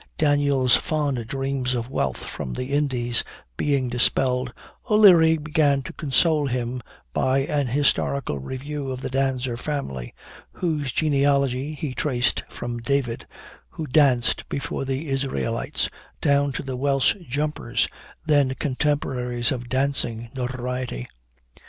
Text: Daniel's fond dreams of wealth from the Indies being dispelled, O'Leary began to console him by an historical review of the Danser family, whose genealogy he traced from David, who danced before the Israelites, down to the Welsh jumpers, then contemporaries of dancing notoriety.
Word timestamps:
Daniel's 0.17 0.75
fond 0.75 1.27
dreams 1.27 1.75
of 1.75 1.87
wealth 1.87 2.23
from 2.23 2.53
the 2.53 2.71
Indies 2.73 3.23
being 3.55 3.87
dispelled, 3.87 4.51
O'Leary 4.89 5.37
began 5.37 5.83
to 5.83 5.93
console 5.93 6.47
him 6.47 6.81
by 7.13 7.37
an 7.41 7.67
historical 7.67 8.39
review 8.39 8.89
of 8.89 9.01
the 9.01 9.11
Danser 9.11 9.55
family, 9.59 10.15
whose 10.53 10.91
genealogy 10.91 11.75
he 11.75 11.93
traced 11.93 12.43
from 12.49 12.79
David, 12.79 13.27
who 13.69 13.85
danced 13.85 14.49
before 14.49 14.85
the 14.85 15.07
Israelites, 15.07 15.87
down 16.19 16.51
to 16.51 16.63
the 16.63 16.75
Welsh 16.75 17.13
jumpers, 17.29 17.87
then 18.25 18.55
contemporaries 18.55 19.51
of 19.51 19.69
dancing 19.69 20.29
notoriety. 20.33 21.07